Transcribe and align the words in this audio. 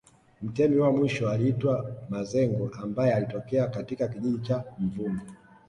Mtemi 0.41 0.77
wa 0.79 0.91
mwisho 0.91 1.29
aliitwa 1.29 1.91
Mazengo 2.09 2.69
ambaye 2.83 3.13
alitokea 3.13 3.67
katika 3.67 4.07
kijiji 4.07 4.37
cha 4.39 4.63
Mvumi 4.79 5.19